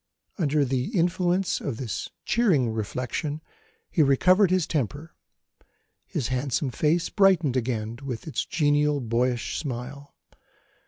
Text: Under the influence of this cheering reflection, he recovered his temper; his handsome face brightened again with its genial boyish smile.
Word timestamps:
Under 0.39 0.65
the 0.65 0.85
influence 0.97 1.61
of 1.61 1.77
this 1.77 2.09
cheering 2.25 2.71
reflection, 2.71 3.39
he 3.91 4.01
recovered 4.01 4.49
his 4.49 4.65
temper; 4.65 5.15
his 6.07 6.29
handsome 6.29 6.71
face 6.71 7.09
brightened 7.09 7.55
again 7.55 7.99
with 8.03 8.25
its 8.27 8.43
genial 8.47 8.99
boyish 8.99 9.59
smile. 9.59 10.15